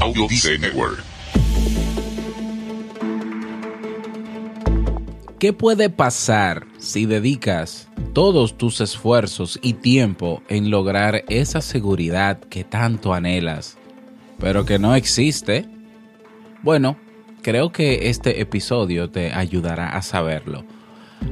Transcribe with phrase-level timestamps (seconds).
[0.00, 1.02] Audio Dice Network.
[5.40, 12.62] ¿Qué puede pasar si dedicas todos tus esfuerzos y tiempo en lograr esa seguridad que
[12.62, 13.76] tanto anhelas,
[14.38, 15.66] pero que no existe?
[16.62, 16.96] Bueno,
[17.42, 20.64] creo que este episodio te ayudará a saberlo.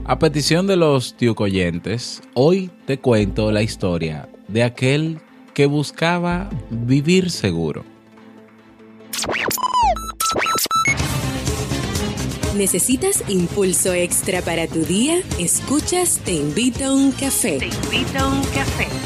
[0.04, 5.20] A petición de los tiucoyentes, hoy te cuento la historia de aquel
[5.54, 7.95] que buscaba vivir seguro.
[12.56, 15.20] ¿Necesitas impulso extra para tu día?
[15.38, 17.58] Escuchas Te invito a un café.
[17.58, 19.05] Te invito a un café.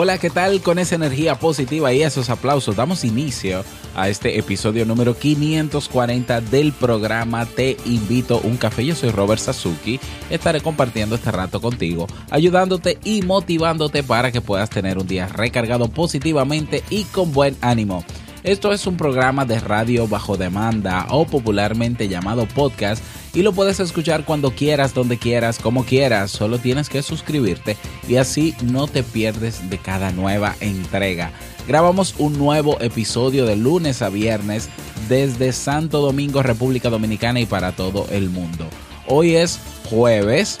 [0.00, 0.62] Hola, ¿qué tal?
[0.62, 3.64] Con esa energía positiva y esos aplausos damos inicio
[3.96, 8.86] a este episodio número 540 del programa Te invito un café.
[8.86, 9.98] Yo soy Robert Sasuki.
[10.30, 15.88] Estaré compartiendo este rato contigo, ayudándote y motivándote para que puedas tener un día recargado
[15.88, 18.04] positivamente y con buen ánimo.
[18.44, 23.02] Esto es un programa de radio bajo demanda o popularmente llamado podcast
[23.34, 26.30] y lo puedes escuchar cuando quieras, donde quieras, como quieras.
[26.30, 27.76] Solo tienes que suscribirte
[28.08, 31.32] y así no te pierdes de cada nueva entrega.
[31.66, 34.68] Grabamos un nuevo episodio de lunes a viernes
[35.08, 38.66] desde Santo Domingo, República Dominicana y para todo el mundo.
[39.08, 39.58] Hoy es
[39.90, 40.58] jueves.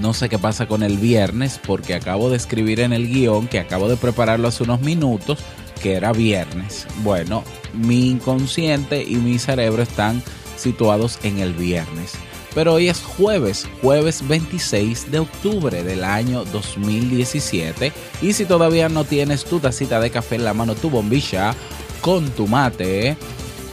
[0.00, 3.58] No sé qué pasa con el viernes porque acabo de escribir en el guion que
[3.58, 5.40] acabo de prepararlo hace unos minutos
[5.82, 6.86] que era viernes.
[7.02, 10.22] Bueno, mi inconsciente y mi cerebro están
[10.56, 12.14] situados en el viernes.
[12.54, 17.92] Pero hoy es jueves, jueves 26 de octubre del año 2017.
[18.22, 21.54] Y si todavía no tienes tu tacita de café en la mano, tu bombilla
[22.00, 23.16] con tu mate.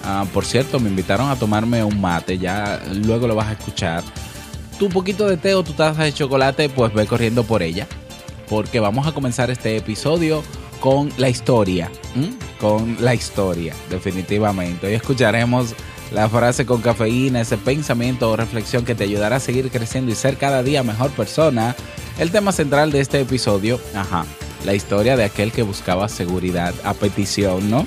[0.03, 4.03] ah, por cierto, me invitaron a tomarme un mate, ya luego lo vas a escuchar.
[4.77, 7.87] Tu poquito de té o tu taza de chocolate, pues ve corriendo por ella.
[8.47, 10.43] Porque vamos a comenzar este episodio
[10.79, 11.91] con la historia.
[12.59, 14.87] Con la historia, definitivamente.
[14.87, 15.73] Hoy escucharemos
[16.11, 20.15] la frase con cafeína, ese pensamiento o reflexión que te ayudará a seguir creciendo y
[20.15, 21.75] ser cada día mejor persona.
[22.17, 24.25] El tema central de este episodio, ajá,
[24.65, 27.85] la historia de aquel que buscaba seguridad a petición, ¿no?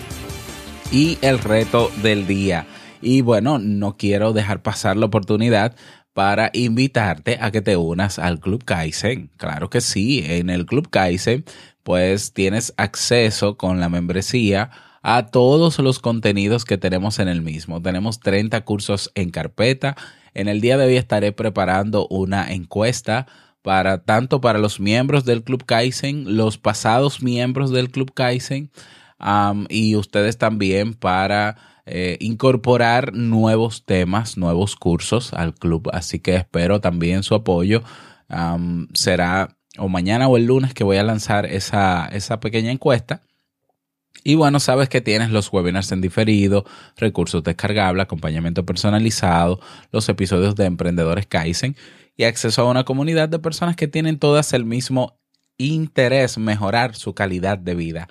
[0.92, 2.66] Y el reto del día.
[3.02, 5.74] Y bueno, no quiero dejar pasar la oportunidad
[6.12, 9.30] para invitarte a que te unas al Club Kaizen.
[9.36, 11.44] Claro que sí, en el Club Kaizen
[11.82, 14.70] pues tienes acceso con la membresía
[15.02, 17.80] a todos los contenidos que tenemos en el mismo.
[17.80, 19.96] Tenemos 30 cursos en carpeta.
[20.34, 23.26] En el día de hoy estaré preparando una encuesta
[23.62, 28.70] para tanto para los miembros del Club Kaizen, los pasados miembros del Club Kaizen
[29.68, 31.56] y ustedes también para
[31.86, 35.90] eh, incorporar nuevos temas, nuevos cursos al club.
[35.92, 37.82] Así que espero también su apoyo.
[38.94, 43.22] Será o mañana o el lunes que voy a lanzar esa, esa pequeña encuesta.
[44.22, 46.64] Y bueno, sabes que tienes los webinars en diferido,
[46.96, 49.60] recursos descargables, acompañamiento personalizado,
[49.92, 51.76] los episodios de Emprendedores Kaizen
[52.16, 55.18] y acceso a una comunidad de personas que tienen todas el mismo
[55.56, 58.08] interés, mejorar su calidad de vida.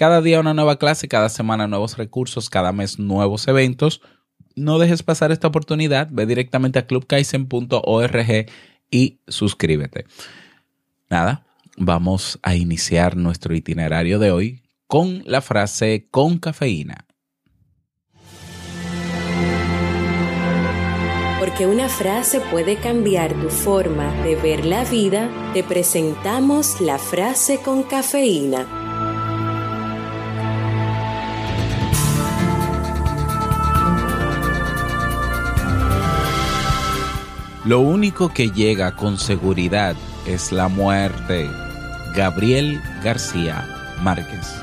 [0.00, 4.00] Cada día una nueva clase, cada semana nuevos recursos, cada mes nuevos eventos.
[4.56, 8.46] No dejes pasar esta oportunidad, ve directamente a clubkaizen.org
[8.90, 10.06] y suscríbete.
[11.10, 11.44] Nada,
[11.76, 17.04] vamos a iniciar nuestro itinerario de hoy con la frase con cafeína.
[21.40, 27.58] Porque una frase puede cambiar tu forma de ver la vida, te presentamos la frase
[27.62, 28.79] con cafeína.
[37.70, 39.94] Lo único que llega con seguridad
[40.26, 41.48] es la muerte.
[42.16, 43.64] Gabriel García
[44.02, 44.60] Márquez.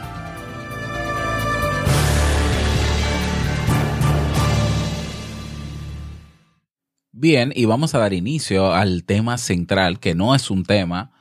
[7.13, 11.13] Bien, y vamos a dar inicio al tema central, que no es un tema,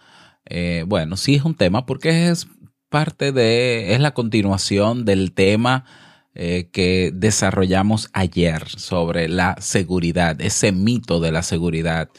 [0.44, 2.48] eh, bueno, sí es un tema porque es
[2.88, 5.84] parte de, es la continuación del tema
[6.38, 12.10] eh, que desarrollamos ayer sobre la seguridad, ese mito de la seguridad.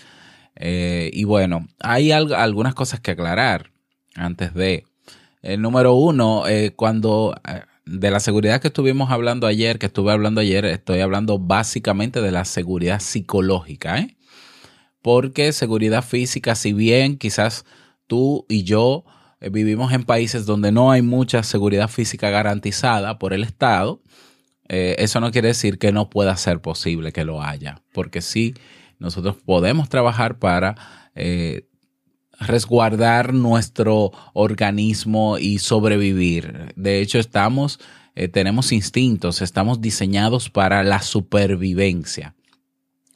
[0.56, 3.72] Eh, y bueno, hay algunas cosas que aclarar
[4.16, 4.86] antes de.
[5.44, 7.36] El número uno, eh, cuando
[7.86, 12.32] de la seguridad que estuvimos hablando ayer, que estuve hablando ayer, estoy hablando básicamente de
[12.32, 14.18] la seguridad psicológica, ¿eh?
[15.04, 17.66] Porque seguridad física, si bien quizás
[18.08, 19.06] tú y yo
[19.40, 24.02] vivimos en países donde no hay mucha seguridad física garantizada por el Estado,
[24.70, 28.54] eh, eso no quiere decir que no pueda ser posible que lo haya, porque sí,
[29.00, 30.76] nosotros podemos trabajar para
[31.16, 31.68] eh,
[32.40, 36.74] resguardar nuestro organismo y sobrevivir.
[36.76, 37.80] De hecho, estamos,
[38.16, 42.36] eh, tenemos instintos, estamos diseñados para la supervivencia.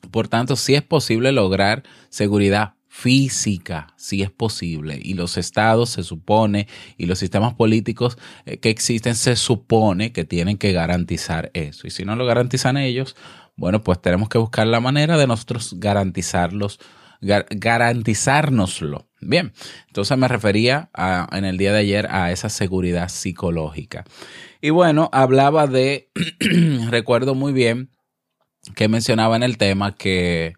[0.09, 4.99] Por tanto, sí es posible lograr seguridad física, si es posible.
[5.01, 6.67] Y los estados se supone,
[6.97, 11.87] y los sistemas políticos eh, que existen se supone que tienen que garantizar eso.
[11.87, 13.15] Y si no lo garantizan ellos,
[13.55, 16.79] bueno, pues tenemos que buscar la manera de nosotros garantizarlos,
[17.21, 19.07] garantizárnoslo.
[19.21, 19.53] Bien,
[19.87, 20.89] entonces me refería
[21.31, 24.03] en el día de ayer a esa seguridad psicológica.
[24.59, 26.09] Y bueno, hablaba de,
[26.89, 27.89] recuerdo muy bien
[28.75, 30.55] que mencionaba en el tema que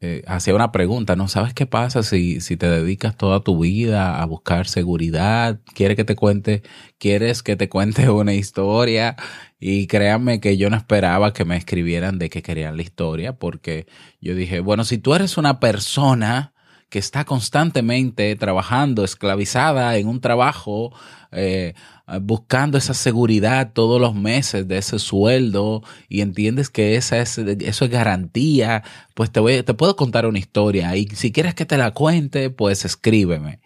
[0.00, 1.26] eh, hacía una pregunta, ¿no?
[1.26, 5.60] ¿Sabes qué pasa si, si te dedicas toda tu vida a buscar seguridad?
[5.74, 6.62] ¿Quieres que te cuente,
[6.98, 9.16] quieres que te cuente una historia?
[9.58, 13.86] Y créanme que yo no esperaba que me escribieran de que querían la historia, porque
[14.20, 16.54] yo dije, bueno, si tú eres una persona
[16.88, 20.92] que está constantemente trabajando, esclavizada en un trabajo,
[21.32, 21.74] eh,
[22.22, 27.84] buscando esa seguridad todos los meses de ese sueldo y entiendes que esa es, eso
[27.84, 28.82] es garantía,
[29.14, 32.48] pues te, voy, te puedo contar una historia y si quieres que te la cuente,
[32.48, 33.60] pues escríbeme.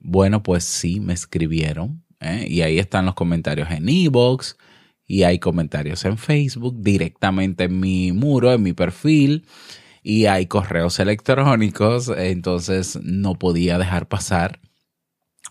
[0.00, 2.46] Bueno, pues sí, me escribieron ¿eh?
[2.48, 4.56] y ahí están los comentarios en Evox
[5.06, 9.46] y hay comentarios en Facebook directamente en mi muro, en mi perfil
[10.02, 14.60] y hay correos electrónicos, entonces no podía dejar pasar,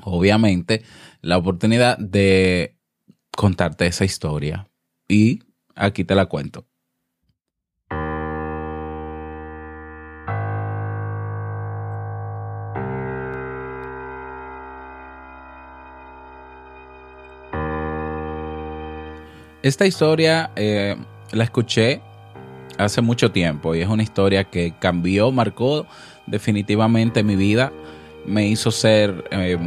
[0.04, 0.84] obviamente,
[1.22, 2.78] la oportunidad de
[3.36, 4.68] contarte esa historia.
[5.08, 5.44] Y
[5.76, 6.68] aquí te la cuento.
[19.64, 20.96] Esta historia eh,
[21.32, 22.02] la escuché
[22.86, 25.86] hace mucho tiempo y es una historia que cambió, marcó
[26.28, 27.72] definitivamente mi vida,
[28.26, 29.58] me hizo ser eh,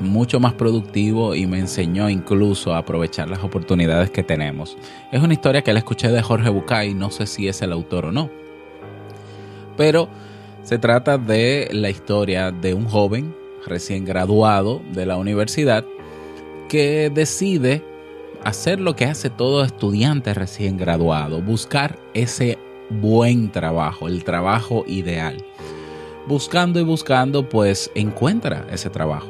[0.00, 4.76] mucho más productivo y me enseñó incluso a aprovechar las oportunidades que tenemos.
[5.12, 8.06] Es una historia que la escuché de Jorge Bucay, no sé si es el autor
[8.06, 8.30] o no,
[9.76, 10.08] pero
[10.62, 13.34] se trata de la historia de un joven
[13.66, 15.84] recién graduado de la universidad
[16.68, 17.82] que decide
[18.44, 22.58] hacer lo que hace todo estudiante recién graduado, buscar ese
[22.90, 25.44] buen trabajo, el trabajo ideal.
[26.26, 29.28] Buscando y buscando, pues encuentra ese trabajo.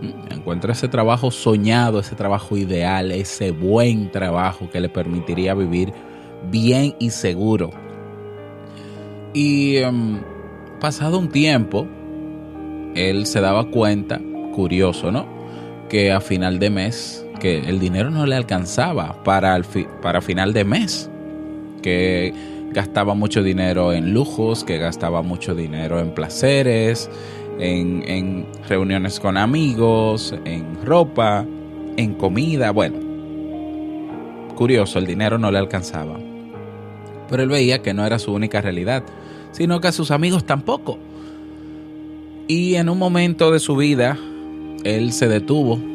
[0.00, 5.92] Mm, encuentra ese trabajo soñado, ese trabajo ideal, ese buen trabajo que le permitiría vivir
[6.50, 7.70] bien y seguro.
[9.32, 10.20] Y em,
[10.80, 11.86] pasado un tiempo,
[12.94, 14.20] él se daba cuenta,
[14.54, 15.26] curioso, ¿no?
[15.88, 19.60] Que a final de mes que el dinero no le alcanzaba para,
[20.00, 21.10] para final de mes,
[21.82, 22.32] que
[22.72, 27.10] gastaba mucho dinero en lujos, que gastaba mucho dinero en placeres,
[27.58, 31.44] en, en reuniones con amigos, en ropa,
[31.98, 32.96] en comida, bueno.
[34.54, 36.18] Curioso, el dinero no le alcanzaba.
[37.28, 39.04] Pero él veía que no era su única realidad,
[39.52, 40.98] sino que a sus amigos tampoco.
[42.48, 44.16] Y en un momento de su vida,
[44.82, 45.92] él se detuvo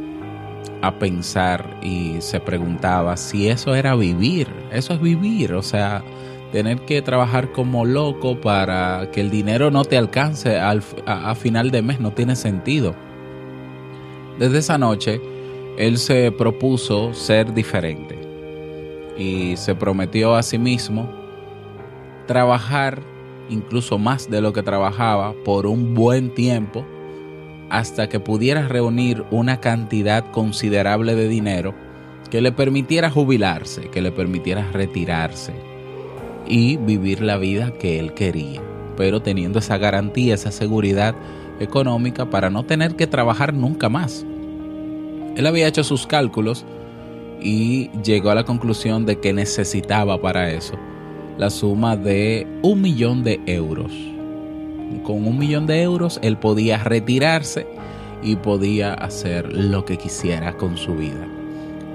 [0.81, 6.03] a pensar y se preguntaba si eso era vivir, eso es vivir, o sea,
[6.51, 11.69] tener que trabajar como loco para que el dinero no te alcance al, a, final
[11.71, 12.95] de mes no tiene sentido.
[14.39, 15.21] Desde esa noche,
[15.77, 18.17] él se propuso ser diferente
[19.17, 21.09] y se prometió a sí mismo
[22.25, 23.01] trabajar
[23.49, 26.85] incluso más de lo que trabajaba por un buen tiempo
[27.69, 31.73] hasta que pudiera reunir una cantidad considerable de dinero
[32.29, 35.53] que le permitiera jubilarse, que le permitiera retirarse
[36.47, 38.61] y vivir la vida que él quería,
[38.97, 41.15] pero teniendo esa garantía, esa seguridad
[41.59, 44.25] económica para no tener que trabajar nunca más.
[45.35, 46.65] Él había hecho sus cálculos
[47.41, 50.75] y llegó a la conclusión de que necesitaba para eso
[51.37, 53.93] la suma de un millón de euros
[55.03, 57.67] con un millón de euros él podía retirarse
[58.21, 61.27] y podía hacer lo que quisiera con su vida.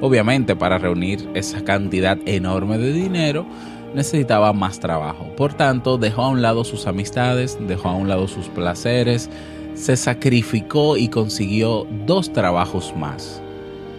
[0.01, 3.47] Obviamente para reunir esa cantidad enorme de dinero
[3.95, 5.27] necesitaba más trabajo.
[5.37, 9.31] Por tanto, dejó a un lado sus amistades, dejó a un lado sus placeres,
[9.75, 13.41] se sacrificó y consiguió dos trabajos más.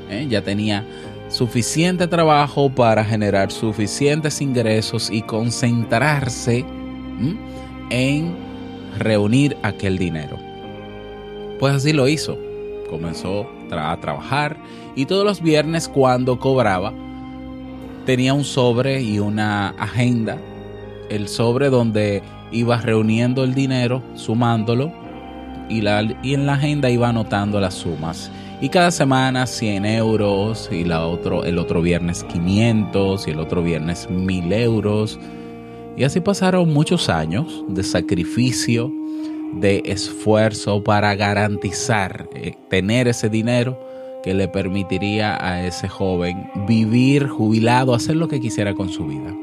[0.09, 0.27] ¿Eh?
[0.29, 0.85] Ya tenía
[1.29, 6.65] suficiente trabajo para generar suficientes ingresos y concentrarse
[7.89, 8.35] en
[8.97, 10.37] reunir aquel dinero.
[11.59, 12.37] Pues así lo hizo.
[12.89, 14.57] Comenzó a trabajar
[14.95, 16.93] y todos los viernes cuando cobraba
[18.05, 20.37] tenía un sobre y una agenda.
[21.09, 22.21] El sobre donde
[22.51, 24.91] iba reuniendo el dinero, sumándolo
[25.69, 28.31] y, la, y en la agenda iba anotando las sumas.
[28.61, 33.61] Y cada semana 100 euros y la otro, el otro viernes 500 y el otro
[33.61, 35.19] viernes 1000 euros.
[35.97, 38.91] Y así pasaron muchos años de sacrificio,
[39.53, 43.79] de esfuerzo para garantizar eh, tener ese dinero
[44.21, 49.33] que le permitiría a ese joven vivir jubilado, hacer lo que quisiera con su vida.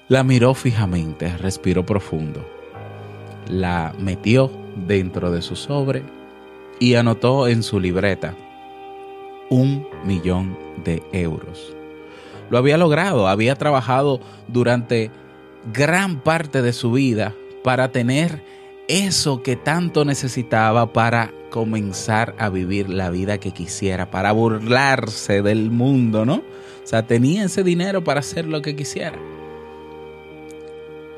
[0.08, 2.46] la miró fijamente, respiró profundo,
[3.48, 6.04] la metió dentro de su sobre
[6.80, 8.36] y anotó en su libreta
[9.50, 11.76] un millón de euros
[12.50, 15.12] lo había logrado, había trabajado durante
[15.72, 17.34] gran parte de su vida
[17.64, 18.44] para tener
[18.88, 25.72] eso que tanto necesitaba para comenzar a vivir la vida que quisiera, para burlarse del
[25.72, 26.36] mundo, ¿no?
[26.36, 29.18] O sea, tenía ese dinero para hacer lo que quisiera.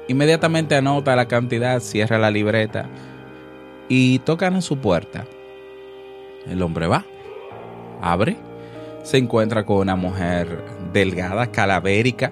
[0.08, 2.88] Inmediatamente anota la cantidad, cierra la libreta
[3.90, 5.26] y tocan en su puerta.
[6.48, 7.06] El hombre va,
[8.02, 8.38] abre
[9.06, 10.64] se encuentra con una mujer
[10.96, 12.32] delgada, calavérica,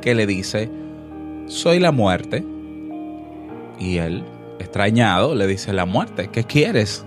[0.00, 0.70] que le dice,
[1.46, 2.44] soy la muerte.
[3.78, 4.22] Y él,
[4.58, 7.04] extrañado, le dice, la muerte, ¿qué quieres?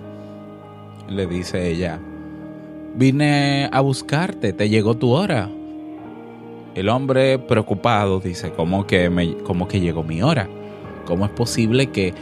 [1.08, 2.00] Le dice ella,
[2.96, 5.50] vine a buscarte, te llegó tu hora.
[6.74, 10.50] El hombre preocupado dice, ¿cómo que, me, cómo que llegó mi hora?
[11.06, 12.14] ¿Cómo es posible que,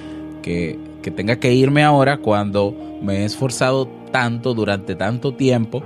[0.43, 5.83] que, que tenga que irme ahora cuando me he esforzado tanto durante tanto tiempo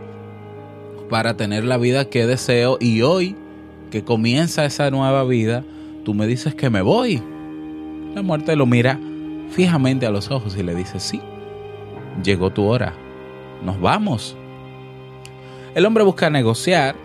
[1.10, 3.36] para tener la vida que deseo y hoy
[3.92, 5.64] que comienza esa nueva vida,
[6.04, 7.22] tú me dices que me voy.
[8.14, 9.00] La muerte lo mira
[9.50, 11.22] fijamente a los ojos y le dice, sí,
[12.24, 12.94] llegó tu hora,
[13.64, 14.36] nos vamos.
[15.76, 16.96] El hombre busca negociar,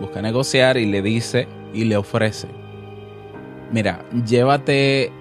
[0.00, 2.48] busca negociar y le dice y le ofrece,
[3.72, 5.12] mira, llévate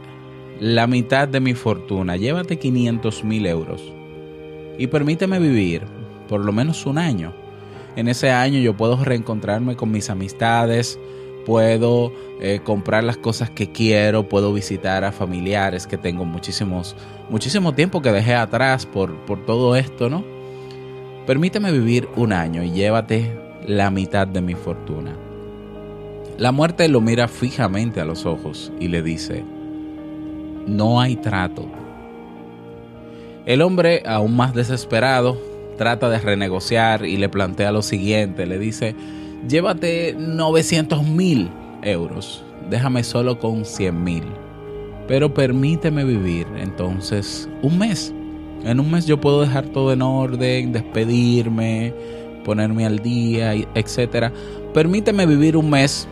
[0.59, 3.83] la mitad de mi fortuna, llévate 500 mil euros
[4.77, 5.83] y permíteme vivir
[6.29, 7.33] por lo menos un año
[7.97, 10.99] en ese año yo puedo reencontrarme con mis amistades,
[11.47, 16.95] puedo eh, comprar las cosas que quiero, puedo visitar a familiares que tengo muchísimos,
[17.29, 20.23] muchísimo tiempo que dejé atrás por, por todo esto, ¿no?
[21.25, 23.35] Permíteme vivir un año y llévate
[23.65, 25.17] la mitad de mi fortuna.
[26.37, 29.43] La muerte lo mira fijamente a los ojos y le dice,
[30.67, 31.65] no hay trato.
[33.47, 38.95] El hombre, aún más desesperado, trata de renegociar y le plantea lo siguiente, le dice,
[39.47, 41.49] llévate 900 mil
[41.83, 44.23] euros, déjame solo con 100 mil,
[45.07, 48.13] pero permíteme vivir entonces un mes.
[48.65, 51.93] En un mes yo puedo dejar todo en orden, despedirme,
[52.43, 54.33] ponerme al día, etcétera.
[54.73, 56.07] Permíteme vivir un mes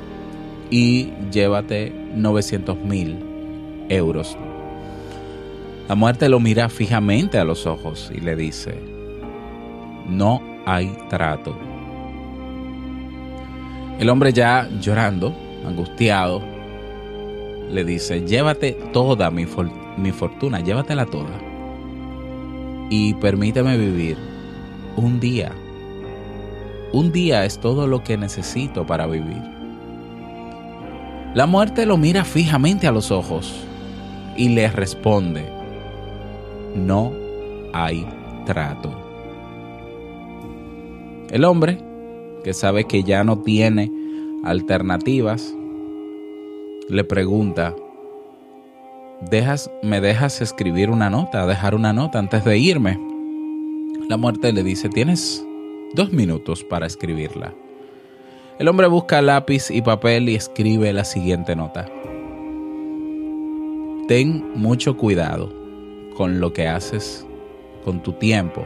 [0.69, 3.17] y llévate 900 mil
[3.89, 4.37] euros.
[5.87, 8.94] La muerte lo mira fijamente a los ojos y le dice,
[10.09, 11.55] no hay trato.
[13.99, 15.33] El hombre ya llorando,
[15.65, 16.41] angustiado,
[17.71, 19.45] le dice, llévate toda mi,
[19.97, 21.39] mi fortuna, llévatela toda.
[22.89, 24.17] Y permíteme vivir
[24.97, 25.51] un día.
[26.91, 29.41] Un día es todo lo que necesito para vivir.
[31.33, 33.53] La muerte lo mira fijamente a los ojos
[34.37, 35.45] y le responde,
[36.75, 37.11] no
[37.73, 38.07] hay
[38.45, 39.04] trato.
[41.31, 41.79] El hombre,
[42.43, 43.91] que sabe que ya no tiene
[44.43, 45.55] alternativas,
[46.87, 47.75] le pregunta,
[49.21, 52.99] ¿Dejas, ¿me dejas escribir una nota, dejar una nota antes de irme?
[54.09, 55.43] La muerte le dice, tienes
[55.93, 57.53] dos minutos para escribirla.
[58.59, 61.85] El hombre busca lápiz y papel y escribe la siguiente nota.
[64.07, 65.51] Ten mucho cuidado
[66.15, 67.25] con lo que haces
[67.83, 68.65] con tu tiempo,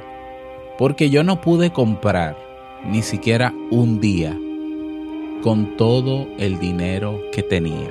[0.78, 2.49] porque yo no pude comprar
[2.86, 4.38] ni siquiera un día
[5.41, 7.89] con todo el dinero que tenía.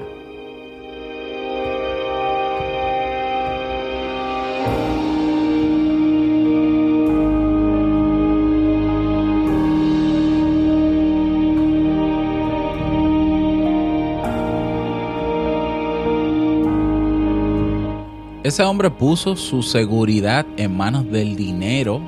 [18.49, 22.01] Ese hombre puso su seguridad en manos del dinero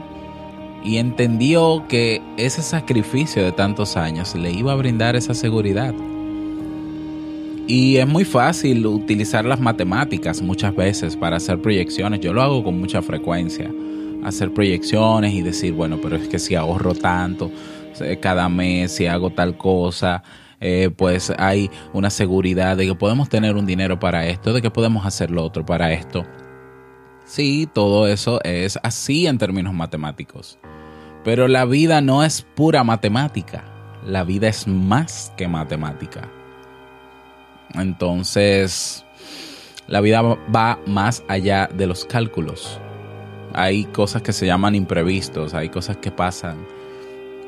[0.84, 5.94] y entendió que ese sacrificio de tantos años le iba a brindar esa seguridad.
[7.66, 12.20] Y es muy fácil utilizar las matemáticas muchas veces para hacer proyecciones.
[12.20, 13.70] Yo lo hago con mucha frecuencia.
[14.24, 17.50] Hacer proyecciones y decir, bueno, pero es que si ahorro tanto
[18.20, 20.22] cada mes, si hago tal cosa,
[20.60, 24.70] eh, pues hay una seguridad de que podemos tener un dinero para esto, de que
[24.70, 26.24] podemos hacer lo otro para esto.
[27.24, 30.58] Sí, todo eso es así en términos matemáticos.
[31.24, 33.64] Pero la vida no es pura matemática.
[34.06, 36.28] La vida es más que matemática.
[37.74, 39.04] Entonces,
[39.86, 42.80] la vida va más allá de los cálculos.
[43.52, 46.56] Hay cosas que se llaman imprevistos, hay cosas que pasan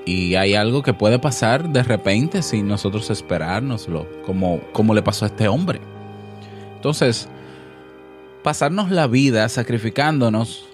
[0.04, 5.24] y hay algo que puede pasar de repente sin nosotros esperárnoslo, como, como le pasó
[5.24, 5.80] a este hombre.
[6.74, 7.28] Entonces,
[8.42, 10.68] pasarnos la vida sacrificándonos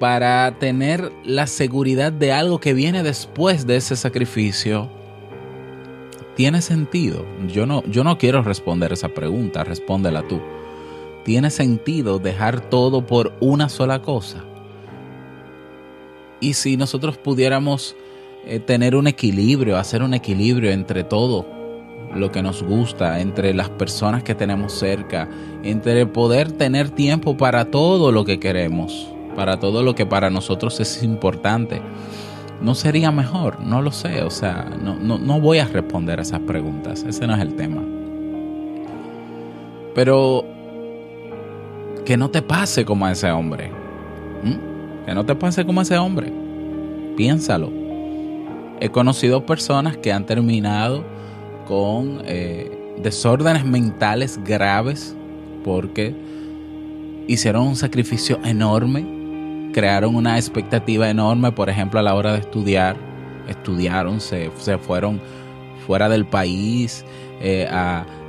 [0.00, 4.88] para tener la seguridad de algo que viene después de ese sacrificio,
[6.34, 7.26] ¿tiene sentido?
[7.46, 10.40] Yo no, yo no quiero responder esa pregunta, respóndela tú.
[11.22, 14.42] ¿Tiene sentido dejar todo por una sola cosa?
[16.40, 17.94] Y si nosotros pudiéramos
[18.46, 21.44] eh, tener un equilibrio, hacer un equilibrio entre todo
[22.14, 25.28] lo que nos gusta, entre las personas que tenemos cerca,
[25.62, 30.80] entre poder tener tiempo para todo lo que queremos, para todo lo que para nosotros
[30.80, 31.80] es importante.
[32.60, 33.60] ¿No sería mejor?
[33.60, 37.34] No lo sé, o sea, no, no, voy a responder a esas preguntas, ese no
[37.34, 37.82] es el tema.
[39.94, 40.44] Pero
[42.04, 43.70] que no te pase como a ese hombre.
[45.06, 46.32] Que no te pase como a ese hombre.
[47.16, 47.70] Piénsalo.
[48.78, 51.02] He conocido personas que han terminado
[51.66, 55.16] con eh, desórdenes mentales graves
[55.64, 56.14] porque
[57.26, 59.19] hicieron un sacrificio enorme,
[59.72, 62.96] crearon una expectativa enorme, por ejemplo, a la hora de estudiar,
[63.48, 65.20] estudiaron, se, se fueron
[65.86, 67.04] fuera del país,
[67.42, 67.66] eh,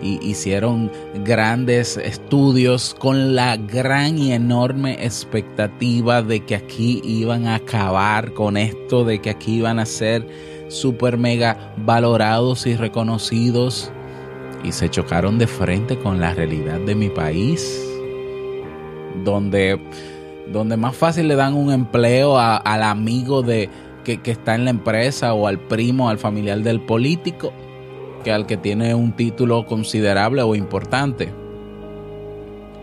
[0.01, 0.89] y hicieron
[1.25, 8.55] grandes estudios con la gran y enorme expectativa de que aquí iban a acabar con
[8.55, 10.25] esto, de que aquí iban a ser
[10.69, 13.91] super mega valorados y reconocidos
[14.63, 17.85] y se chocaron de frente con la realidad de mi país,
[19.25, 19.77] donde,
[20.51, 23.69] donde más fácil le dan un empleo al amigo de,
[24.03, 27.51] que, que está en la empresa o al primo, al familiar del político,
[28.23, 31.31] que al que tiene un título considerable o importante.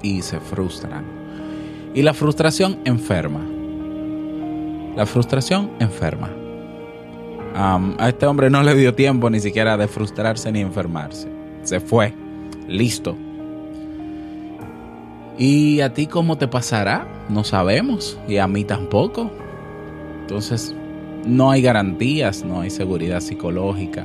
[0.03, 1.05] Y se frustran.
[1.95, 3.41] Y la frustración enferma.
[4.97, 6.31] La frustración enferma.
[7.55, 11.29] a este hombre no le dio tiempo ni siquiera de frustrarse ni enfermarse.
[11.63, 12.15] Se fue.
[12.67, 13.17] Listo.
[15.39, 17.07] ¿Y a ti cómo te pasará?
[17.29, 18.19] No sabemos.
[18.27, 19.31] Y a mí tampoco.
[20.23, 20.75] Entonces,
[21.25, 24.05] no hay garantías, no hay seguridad psicológica.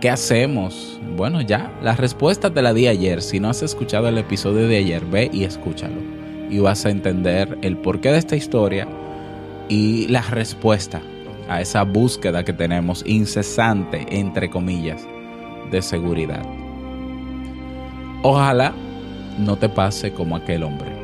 [0.00, 1.00] ¿Qué hacemos?
[1.16, 3.22] Bueno, ya, la respuesta te la di ayer.
[3.22, 6.00] Si no has escuchado el episodio de ayer, ve y escúchalo.
[6.48, 8.86] Y vas a entender el porqué de esta historia
[9.68, 11.02] y la respuesta
[11.48, 15.04] a esa búsqueda que tenemos incesante, entre comillas,
[15.72, 16.44] de seguridad.
[18.22, 18.72] Ojalá
[19.38, 20.95] no te pase como aquel hombre.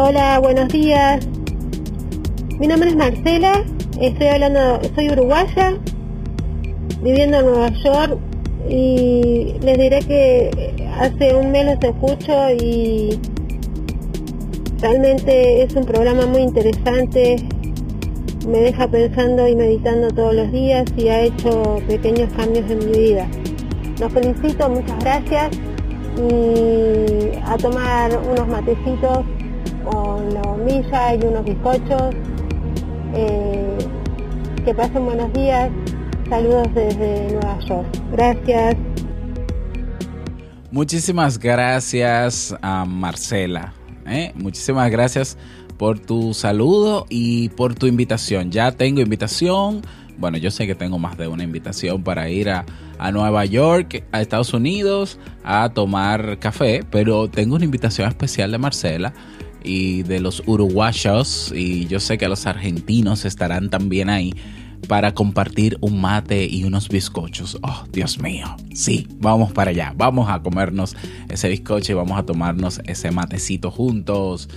[0.00, 1.26] Hola, buenos días.
[2.60, 3.64] Mi nombre es Marcela,
[4.00, 5.74] estoy hablando, soy uruguaya,
[7.02, 8.16] viviendo en Nueva York
[8.68, 13.18] y les diré que hace un mes los escucho y
[14.80, 17.36] realmente es un programa muy interesante,
[18.46, 22.98] me deja pensando y meditando todos los días y ha hecho pequeños cambios en mi
[22.98, 23.26] vida.
[23.98, 25.50] Los felicito, muchas gracias
[26.18, 29.24] y a tomar unos matecitos
[29.84, 32.14] con la bombilla y unos bizcochos.
[33.14, 33.78] Eh,
[34.64, 35.70] que pasen buenos días.
[36.28, 37.86] Saludos desde Nueva York.
[38.12, 38.76] Gracias.
[40.70, 43.72] Muchísimas gracias a Marcela.
[44.06, 44.32] ¿eh?
[44.34, 45.38] Muchísimas gracias
[45.78, 48.50] por tu saludo y por tu invitación.
[48.50, 49.82] Ya tengo invitación.
[50.18, 52.66] Bueno, yo sé que tengo más de una invitación para ir a,
[52.98, 58.58] a Nueva York, a Estados Unidos, a tomar café, pero tengo una invitación especial de
[58.58, 59.14] Marcela
[59.62, 64.34] y de los uruguayos y yo sé que los argentinos estarán también ahí
[64.86, 67.58] para compartir un mate y unos bizcochos.
[67.62, 68.46] Oh, Dios mío.
[68.72, 69.92] Sí, vamos para allá.
[69.96, 70.96] Vamos a comernos
[71.28, 74.48] ese bizcocho y vamos a tomarnos ese matecito juntos.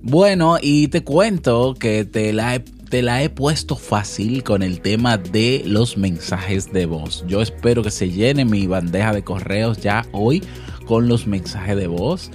[0.00, 4.80] Bueno, y te cuento que te la he, te la he puesto fácil con el
[4.80, 7.24] tema de los mensajes de voz.
[7.26, 10.42] Yo espero que se llene mi bandeja de correos ya hoy
[10.86, 12.30] con los mensajes de voz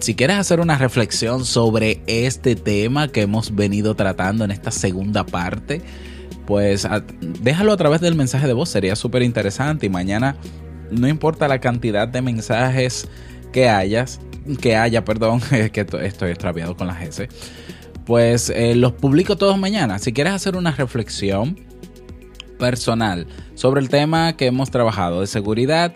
[0.00, 5.26] si quieres hacer una reflexión sobre este tema que hemos venido tratando en esta segunda
[5.26, 5.82] parte,
[6.46, 6.88] pues
[7.42, 10.36] déjalo a través del mensaje de voz, sería súper interesante y mañana
[10.90, 13.08] no importa la cantidad de mensajes
[13.52, 14.20] que hayas,
[14.62, 15.40] que haya, perdón,
[15.72, 17.28] que estoy extraviado con la GS,
[18.06, 19.98] pues eh, los publico todos mañana.
[19.98, 21.58] Si quieres hacer una reflexión
[22.58, 25.94] personal sobre el tema que hemos trabajado de seguridad,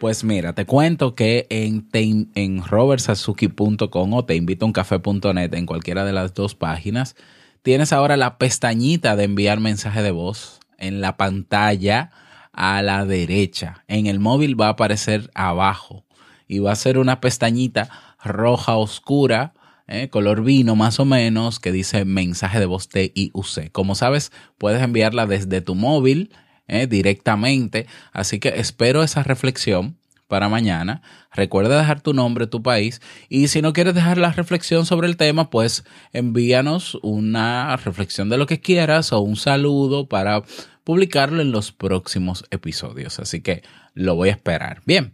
[0.00, 1.88] pues mira, te cuento que en,
[2.34, 7.14] en o te invito a uncafé.net en cualquiera de las dos páginas,
[7.62, 12.10] tienes ahora la pestañita de enviar mensaje de voz en la pantalla
[12.52, 13.84] a la derecha.
[13.86, 16.04] En el móvil va a aparecer abajo
[16.48, 17.88] y va a ser una pestañita
[18.24, 19.54] roja oscura,
[19.92, 23.70] eh, color vino más o menos, que dice mensaje de voz TIUC.
[23.72, 26.32] Como sabes, puedes enviarla desde tu móvil
[26.66, 27.86] eh, directamente.
[28.10, 31.02] Así que espero esa reflexión para mañana.
[31.30, 33.02] Recuerda dejar tu nombre, tu país.
[33.28, 38.38] Y si no quieres dejar la reflexión sobre el tema, pues envíanos una reflexión de
[38.38, 40.42] lo que quieras o un saludo para
[40.84, 43.20] publicarlo en los próximos episodios.
[43.20, 44.80] Así que lo voy a esperar.
[44.86, 45.12] Bien.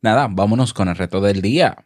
[0.00, 1.85] Nada, vámonos con el reto del día.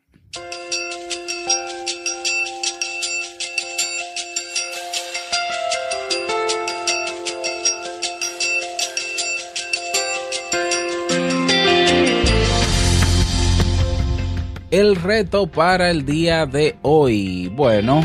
[14.80, 17.48] El reto para el día de hoy.
[17.48, 18.02] Bueno,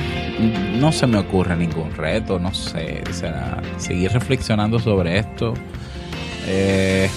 [0.78, 3.02] no se me ocurre ningún reto, no sé.
[3.14, 5.54] Sea, seguir reflexionando sobre esto.
[6.46, 7.10] Eh,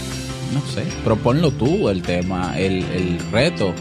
[0.54, 3.74] no sé, proponlo tú el tema, el, el, reto.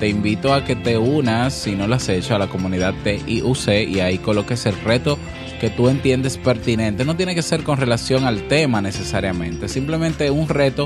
[0.00, 3.88] Te invito a que te unas, si no lo has hecho, a la comunidad TIUC
[3.88, 5.18] y ahí coloques el reto
[5.62, 7.06] que tú entiendes pertinente.
[7.06, 10.84] No tiene que ser con relación al tema necesariamente, simplemente un reto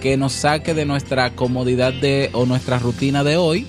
[0.00, 3.66] que nos saque de nuestra comodidad de, o nuestra rutina de hoy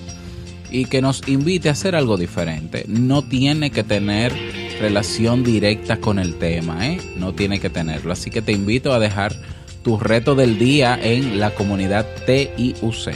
[0.70, 2.84] y que nos invite a hacer algo diferente.
[2.88, 4.32] No tiene que tener
[4.80, 7.00] relación directa con el tema, ¿eh?
[7.16, 8.12] no tiene que tenerlo.
[8.12, 9.34] Así que te invito a dejar
[9.82, 13.14] tu reto del día en la comunidad TIUC.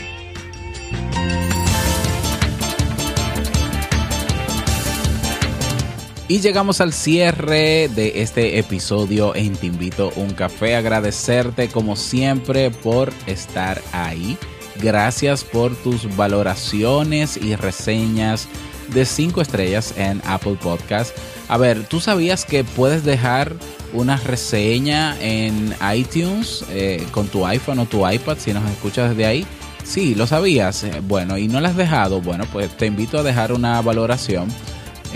[6.27, 10.75] Y llegamos al cierre de este episodio en Te invito un café.
[10.75, 14.39] Agradecerte como siempre por estar ahí.
[14.81, 18.49] Gracias por tus valoraciones y reseñas
[18.93, 21.17] de 5 estrellas en Apple Podcast.
[21.49, 23.55] A ver, ¿tú sabías que puedes dejar
[23.93, 29.27] una reseña en iTunes eh, con tu iPhone o tu iPad si nos escuchas desde
[29.27, 29.47] ahí?
[29.85, 30.85] Sí, lo sabías.
[30.85, 32.21] Eh, bueno, y no lo has dejado.
[32.21, 34.49] Bueno, pues te invito a dejar una valoración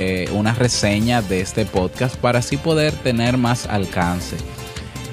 [0.00, 4.36] eh, una reseña de este podcast para así poder tener más alcance.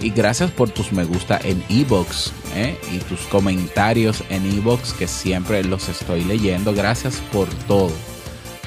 [0.01, 2.77] Y gracias por tus me gusta en Ebox ¿eh?
[2.93, 6.73] y tus comentarios en Ebox que siempre los estoy leyendo.
[6.73, 7.91] Gracias por todo.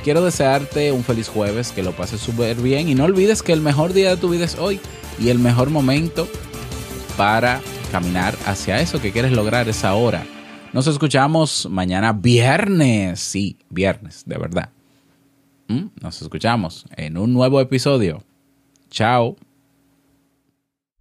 [0.03, 3.61] Quiero desearte un feliz jueves, que lo pases súper bien y no olvides que el
[3.61, 4.81] mejor día de tu vida es hoy
[5.21, 6.29] y el mejor momento
[7.17, 7.61] para
[7.91, 10.25] caminar hacia eso que quieres lograr es ahora.
[10.73, 14.71] Nos escuchamos mañana viernes, sí, viernes, de verdad.
[15.67, 15.87] ¿Mm?
[16.01, 18.23] Nos escuchamos en un nuevo episodio.
[18.91, 19.37] Chao.